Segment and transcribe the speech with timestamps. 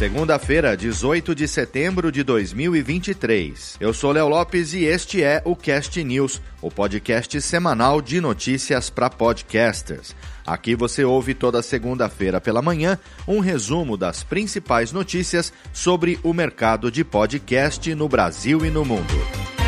[0.00, 3.76] Segunda-feira, 18 de setembro de 2023.
[3.78, 8.88] Eu sou Léo Lopes e este é o Cast News, o podcast semanal de notícias
[8.88, 10.16] para podcasters.
[10.46, 16.90] Aqui você ouve toda segunda-feira pela manhã um resumo das principais notícias sobre o mercado
[16.90, 19.59] de podcast no Brasil e no mundo.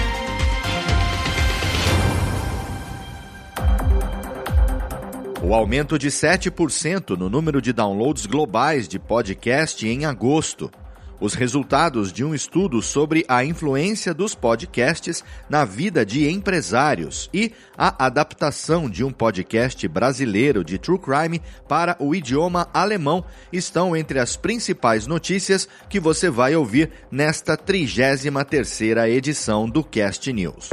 [5.45, 10.70] O aumento de 7% no número de downloads globais de podcast em agosto.
[11.21, 17.52] Os resultados de um estudo sobre a influência dos podcasts na vida de empresários e
[17.76, 24.21] a adaptação de um podcast brasileiro de true crime para o idioma alemão estão entre
[24.21, 30.71] as principais notícias que você vai ouvir nesta 33ª edição do Cast News.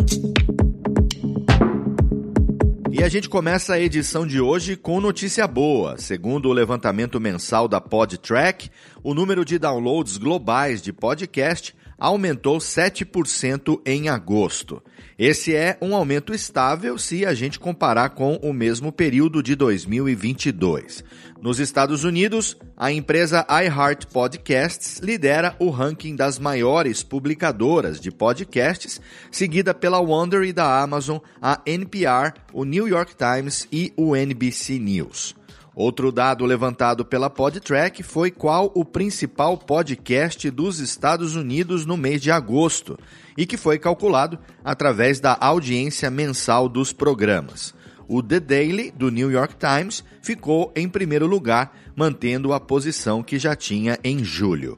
[3.00, 5.97] E a gente começa a edição de hoje com notícia boa.
[5.97, 8.69] Segundo o levantamento mensal da PodTrack,
[9.02, 14.81] o número de downloads globais de podcast aumentou 7% em agosto.
[15.17, 21.03] Esse é um aumento estável se a gente comparar com o mesmo período de 2022.
[21.42, 29.00] Nos Estados Unidos, a empresa iHeart Podcasts lidera o ranking das maiores publicadoras de podcasts,
[29.31, 35.36] seguida pela Wondery da Amazon, a NPR, o New York Times e o NBC News.
[35.80, 42.22] Outro dado levantado pela PodTrack foi qual o principal podcast dos Estados Unidos no mês
[42.22, 43.00] de agosto,
[43.38, 47.73] e que foi calculado através da audiência mensal dos programas.
[48.10, 53.39] O The Daily, do New York Times, ficou em primeiro lugar, mantendo a posição que
[53.39, 54.78] já tinha em julho.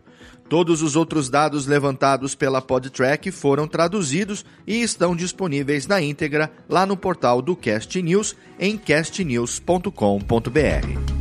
[0.51, 6.85] Todos os outros dados levantados pela PodTrack foram traduzidos e estão disponíveis na íntegra lá
[6.85, 11.20] no portal do Cast News em castnews.com.br.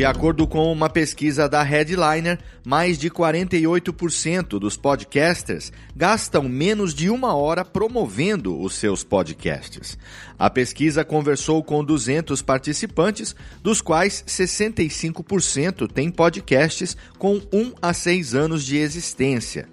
[0.00, 7.10] De acordo com uma pesquisa da Headliner, mais de 48% dos podcasters gastam menos de
[7.10, 9.98] uma hora promovendo os seus podcasts.
[10.38, 18.34] A pesquisa conversou com 200 participantes, dos quais 65% têm podcasts com 1 a 6
[18.34, 19.68] anos de existência.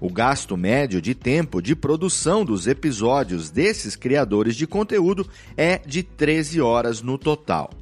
[0.00, 6.04] O gasto médio de tempo de produção dos episódios desses criadores de conteúdo é de
[6.04, 7.81] 13 horas no total.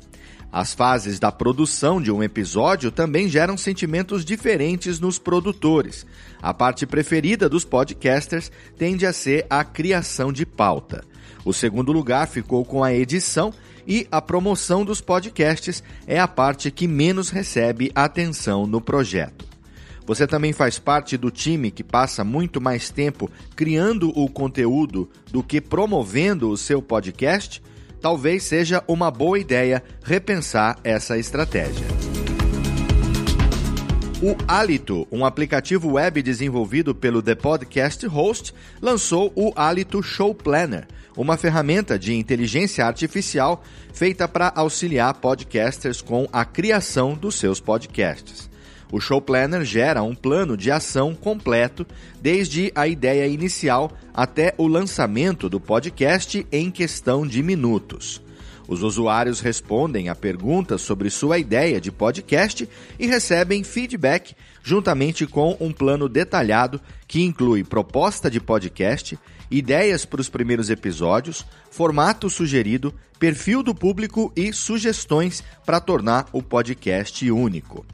[0.52, 6.04] As fases da produção de um episódio também geram sentimentos diferentes nos produtores.
[6.42, 11.04] A parte preferida dos podcasters tende a ser a criação de pauta.
[11.44, 13.54] O segundo lugar ficou com a edição
[13.86, 19.48] e a promoção dos podcasts é a parte que menos recebe atenção no projeto.
[20.04, 25.42] Você também faz parte do time que passa muito mais tempo criando o conteúdo do
[25.42, 27.62] que promovendo o seu podcast?
[28.00, 31.86] Talvez seja uma boa ideia repensar essa estratégia.
[34.22, 40.86] O Alito, um aplicativo web desenvolvido pelo The Podcast Host, lançou o Alito Show Planner,
[41.16, 48.50] uma ferramenta de inteligência artificial feita para auxiliar podcasters com a criação dos seus podcasts.
[48.92, 51.86] O Show Planner gera um plano de ação completo,
[52.20, 58.20] desde a ideia inicial até o lançamento do podcast em questão de minutos.
[58.66, 62.68] Os usuários respondem a perguntas sobre sua ideia de podcast
[62.98, 69.18] e recebem feedback juntamente com um plano detalhado que inclui proposta de podcast,
[69.50, 76.40] ideias para os primeiros episódios, formato sugerido, perfil do público e sugestões para tornar o
[76.40, 77.84] podcast único.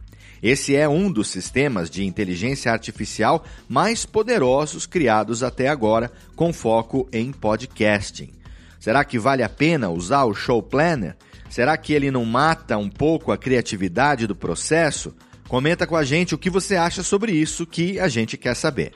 [0.47, 7.09] Esse é um dos sistemas de inteligência artificial mais poderosos criados até agora, com foco
[7.13, 8.31] em podcasting.
[8.79, 11.17] Será que vale a pena usar o Show Planner?
[11.51, 15.13] Será que ele não mata um pouco a criatividade do processo?
[15.49, 18.93] Comenta com a gente o que você acha sobre isso que a gente quer saber.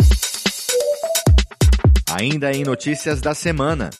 [2.12, 3.90] Ainda em notícias da semana.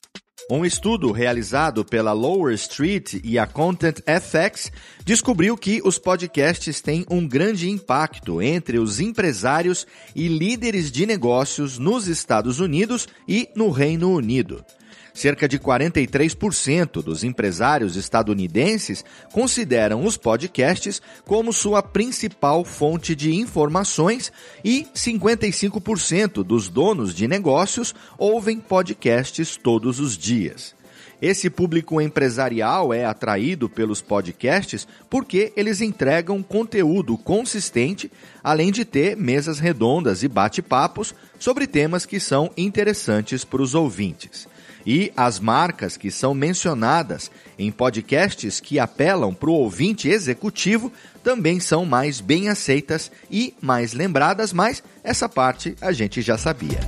[0.51, 4.73] Um estudo realizado pela Lower Street e a Content FX
[5.05, 11.79] descobriu que os podcasts têm um grande impacto entre os empresários e líderes de negócios
[11.79, 14.65] nos Estados Unidos e no Reino Unido.
[15.13, 24.33] Cerca de 43% dos empresários estadunidenses consideram os podcasts como sua principal fonte de informações
[24.65, 30.75] e 55% dos donos de negócios ouvem podcasts todos os dias.
[31.21, 38.11] Esse público empresarial é atraído pelos podcasts porque eles entregam conteúdo consistente,
[38.43, 44.49] além de ter mesas redondas e bate-papos sobre temas que são interessantes para os ouvintes.
[44.87, 50.93] E as marcas que são mencionadas em podcasts que apelam para o ouvinte executivo
[51.23, 56.81] também são mais bem aceitas e mais lembradas, mas essa parte a gente já sabia.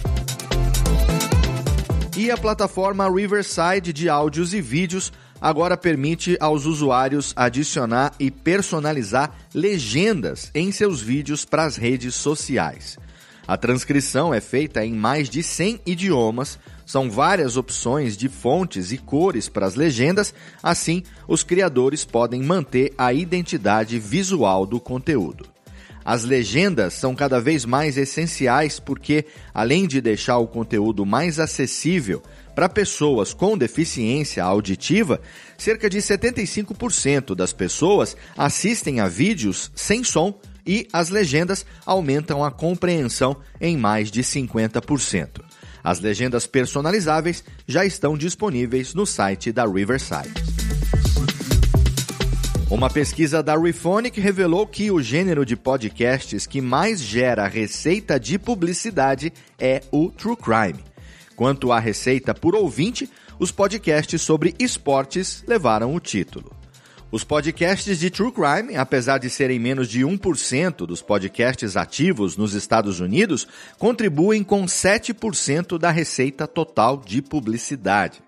[2.16, 9.34] E a plataforma Riverside de áudios e vídeos agora permite aos usuários adicionar e personalizar
[9.52, 12.96] legendas em seus vídeos para as redes sociais.
[13.46, 18.98] A transcrição é feita em mais de 100 idiomas, são várias opções de fontes e
[18.98, 25.46] cores para as legendas, assim, os criadores podem manter a identidade visual do conteúdo.
[26.04, 29.24] As legendas são cada vez mais essenciais porque,
[29.54, 32.22] além de deixar o conteúdo mais acessível
[32.54, 35.20] para pessoas com deficiência auditiva,
[35.56, 42.50] cerca de 75% das pessoas assistem a vídeos sem som e as legendas aumentam a
[42.50, 45.43] compreensão em mais de 50%.
[45.82, 50.32] As legendas personalizáveis já estão disponíveis no site da Riverside.
[52.70, 58.38] Uma pesquisa da Refonic revelou que o gênero de podcasts que mais gera receita de
[58.38, 60.82] publicidade é o True Crime.
[61.37, 66.62] Quanto à receita por ouvinte, os podcasts sobre esportes levaram o título.
[67.12, 72.55] Os podcasts de True Crime, apesar de serem menos de 1% dos podcasts ativos nos
[72.55, 73.47] Estados Unidos,
[73.79, 78.23] contribuem com 7% da receita total de publicidade.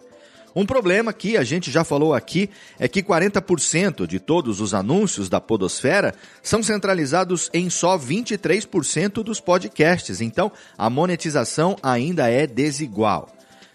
[0.54, 5.30] Um problema que a gente já falou aqui é que 40% de todos os anúncios
[5.30, 13.33] da Podosfera são centralizados em só 23% dos podcasts, então a monetização ainda é desigual.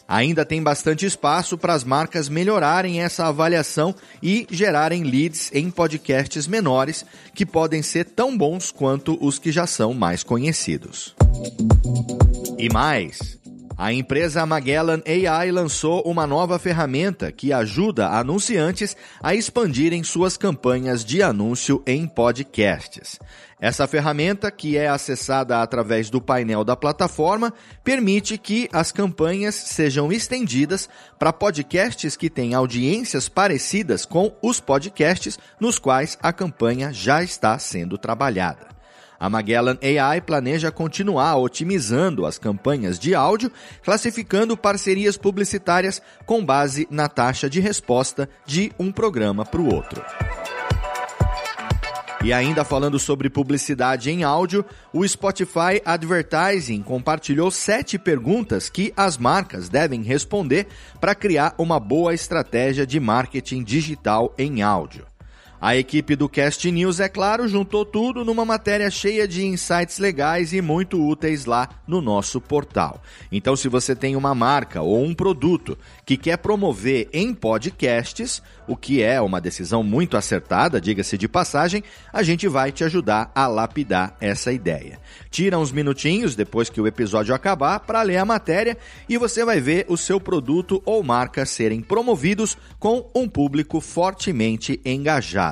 [0.10, 6.48] Ainda tem bastante espaço para as marcas melhorarem essa avaliação e gerarem leads em podcasts
[6.48, 11.16] menores que podem ser tão bons quanto os que já são mais conhecidos.
[12.58, 13.39] E mais,
[13.80, 18.94] a empresa Magellan AI lançou uma nova ferramenta que ajuda anunciantes
[19.24, 23.18] a expandirem suas campanhas de anúncio em podcasts.
[23.58, 30.12] Essa ferramenta, que é acessada através do painel da plataforma, permite que as campanhas sejam
[30.12, 37.24] estendidas para podcasts que têm audiências parecidas com os podcasts nos quais a campanha já
[37.24, 38.79] está sendo trabalhada.
[39.20, 43.52] A Magellan AI planeja continuar otimizando as campanhas de áudio,
[43.84, 50.02] classificando parcerias publicitárias com base na taxa de resposta de um programa para o outro.
[52.22, 59.18] E ainda falando sobre publicidade em áudio, o Spotify Advertising compartilhou sete perguntas que as
[59.18, 60.68] marcas devem responder
[61.00, 65.06] para criar uma boa estratégia de marketing digital em áudio.
[65.62, 70.54] A equipe do Cast News, é claro, juntou tudo numa matéria cheia de insights legais
[70.54, 73.04] e muito úteis lá no nosso portal.
[73.30, 78.78] Então, se você tem uma marca ou um produto que quer promover em podcasts, o
[78.78, 81.84] que é uma decisão muito acertada, diga-se de passagem,
[82.14, 84.98] a gente vai te ajudar a lapidar essa ideia.
[85.30, 88.78] Tira uns minutinhos depois que o episódio acabar para ler a matéria
[89.10, 94.80] e você vai ver o seu produto ou marca serem promovidos com um público fortemente
[94.86, 95.49] engajado.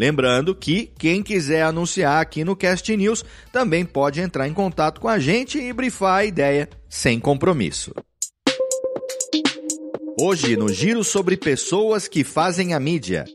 [0.00, 5.06] Lembrando que quem quiser anunciar aqui no Cast News também pode entrar em contato com
[5.06, 7.92] a gente e brifar a ideia sem compromisso.
[10.18, 13.26] Hoje, no Giro sobre Pessoas que Fazem a Mídia.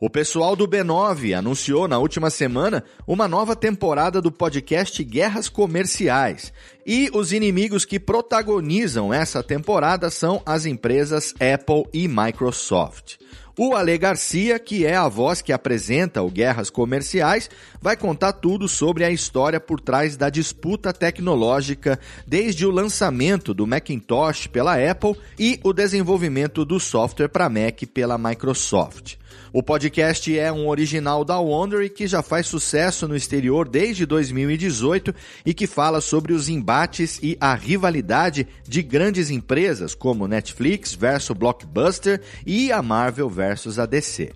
[0.00, 6.50] O pessoal do B9 anunciou na última semana uma nova temporada do podcast Guerras Comerciais.
[6.86, 13.16] E os inimigos que protagonizam essa temporada são as empresas Apple e Microsoft.
[13.58, 17.48] O Ale Garcia, que é a voz que apresenta o Guerras Comerciais,
[17.80, 23.66] vai contar tudo sobre a história por trás da disputa tecnológica, desde o lançamento do
[23.66, 29.16] Macintosh pela Apple e o desenvolvimento do software para Mac pela Microsoft.
[29.56, 35.14] O podcast é um original da Wondery que já faz sucesso no exterior desde 2018
[35.46, 41.34] e que fala sobre os embates e a rivalidade de grandes empresas como Netflix versus
[41.34, 44.34] Blockbuster e a Marvel versus a DC.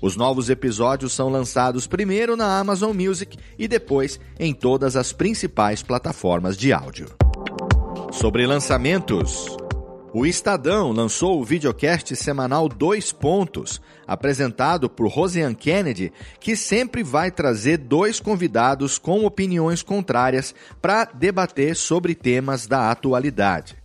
[0.00, 5.82] Os novos episódios são lançados primeiro na Amazon Music e depois em todas as principais
[5.82, 7.08] plataformas de áudio.
[8.12, 9.48] Sobre lançamentos.
[10.12, 17.30] O Estadão lançou o videocast semanal Dois Pontos, apresentado por Rosian Kennedy, que sempre vai
[17.30, 20.52] trazer dois convidados com opiniões contrárias
[20.82, 23.76] para debater sobre temas da atualidade.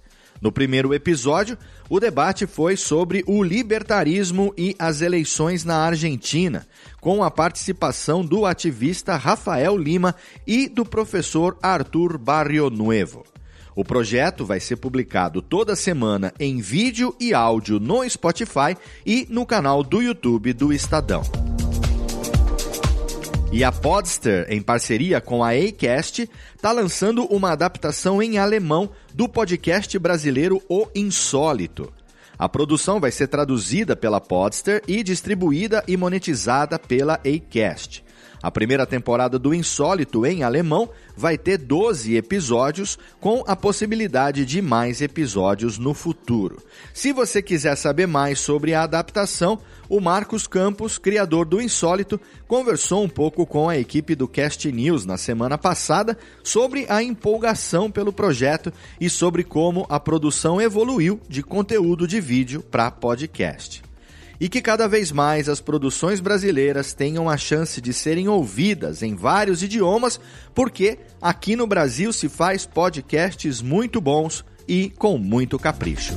[0.41, 6.65] No primeiro episódio, o debate foi sobre o libertarismo e as eleições na Argentina,
[6.99, 10.15] com a participação do ativista Rafael Lima
[10.45, 13.34] e do professor Arthur Barrio Nuevo.
[13.75, 19.45] O projeto vai ser publicado toda semana em vídeo e áudio no Spotify e no
[19.45, 21.21] canal do YouTube do Estadão.
[23.51, 29.27] E a Podster, em parceria com a Acast, está lançando uma adaptação em alemão do
[29.27, 31.91] podcast brasileiro O Insólito.
[32.39, 38.04] A produção vai ser traduzida pela Podster e distribuída e monetizada pela Acast.
[38.45, 40.87] A primeira temporada do Insólito em alemão
[41.17, 46.61] vai ter 12 episódios, com a possibilidade de mais episódios no futuro.
[46.93, 49.59] Se você quiser saber mais sobre a adaptação,
[49.89, 55.07] o Marcos Campos, criador do Insólito, conversou um pouco com a equipe do Cast News
[55.07, 58.71] na semana passada sobre a empolgação pelo projeto
[59.01, 63.81] e sobre como a produção evoluiu de conteúdo de vídeo para podcast
[64.39, 69.15] e que cada vez mais as produções brasileiras tenham a chance de serem ouvidas em
[69.15, 70.19] vários idiomas,
[70.53, 76.13] porque aqui no Brasil se faz podcasts muito bons e com muito capricho.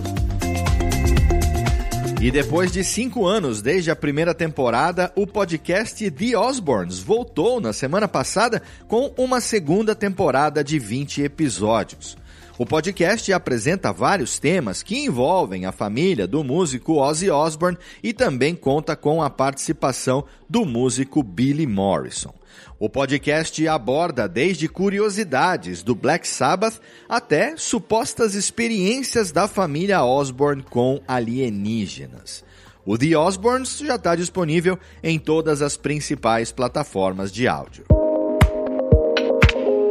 [2.21, 7.73] E depois de cinco anos desde a primeira temporada, o podcast The Osborns voltou na
[7.73, 12.19] semana passada com uma segunda temporada de 20 episódios.
[12.59, 18.57] O podcast apresenta vários temas que envolvem a família do músico Ozzy Osbourne e também
[18.57, 22.35] conta com a participação do músico Billy Morrison.
[22.77, 31.01] O podcast aborda desde curiosidades do Black Sabbath até supostas experiências da família Osbourne com
[31.07, 32.45] alienígenas.
[32.85, 37.98] O The Osbournes já está disponível em todas as principais plataformas de áudio.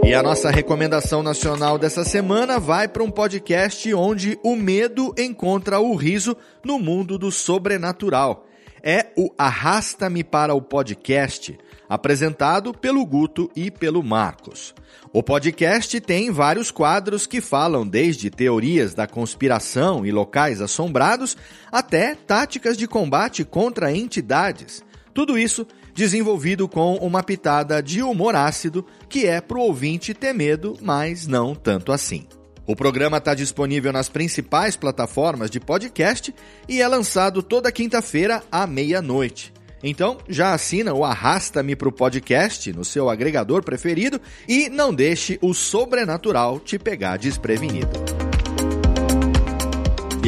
[0.08, 5.82] E a nossa recomendação nacional dessa semana vai para um podcast onde o medo encontra
[5.82, 6.34] o riso
[6.64, 8.48] no mundo do sobrenatural.
[8.82, 11.58] É o Arrasta-me para o Podcast,
[11.90, 14.74] apresentado pelo Guto e pelo Marcos.
[15.12, 21.36] O podcast tem vários quadros que falam desde teorias da conspiração e locais assombrados
[21.70, 24.82] até táticas de combate contra entidades.
[25.14, 30.78] Tudo isso desenvolvido com uma pitada de humor ácido que é pro ouvinte ter medo,
[30.80, 32.28] mas não tanto assim.
[32.68, 36.36] O programa está disponível nas principais plataformas de podcast
[36.70, 39.52] e é lançado toda quinta-feira à meia-noite.
[39.82, 45.52] Então, já assina o Arrasta-me pro podcast no seu agregador preferido e não deixe o
[45.52, 48.27] sobrenatural te pegar desprevenido.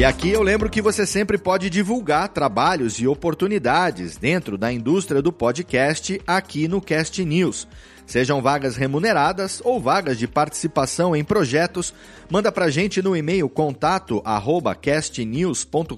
[0.00, 5.20] E aqui eu lembro que você sempre pode divulgar trabalhos e oportunidades dentro da indústria
[5.20, 7.68] do podcast aqui no Cast News.
[8.06, 11.92] Sejam vagas remuneradas ou vagas de participação em projetos,
[12.30, 15.96] manda pra gente no e-mail contato arroba castnews.com.br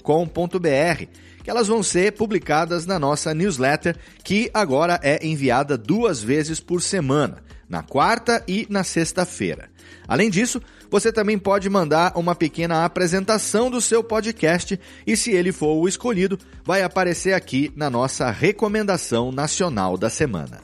[1.45, 6.83] que elas vão ser publicadas na nossa newsletter, que agora é enviada duas vezes por
[6.83, 7.37] semana,
[7.69, 9.71] na quarta e na sexta-feira.
[10.09, 10.61] Além disso,
[10.93, 15.89] você também pode mandar uma pequena apresentação do seu podcast e, se ele for o
[15.89, 20.61] escolhido, vai aparecer aqui na nossa recomendação nacional da semana.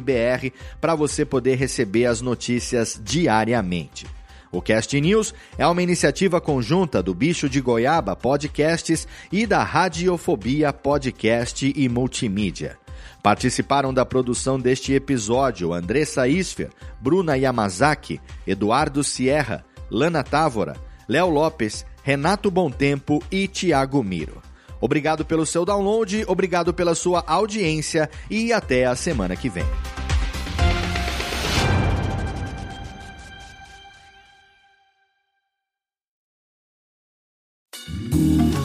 [0.00, 4.06] BR para você poder receber as notícias diariamente.
[4.52, 10.72] O Cast News é uma iniciativa conjunta do Bicho de Goiaba Podcasts e da Radiofobia
[10.72, 12.83] Podcast e Multimídia.
[13.22, 16.70] Participaram da produção deste episódio Andressa Isfer,
[17.00, 20.76] Bruna Yamazaki, Eduardo Sierra, Lana Távora,
[21.08, 24.42] Léo Lopes, Renato Tempo e Tiago Miro.
[24.80, 29.64] Obrigado pelo seu download, obrigado pela sua audiência e até a semana que vem.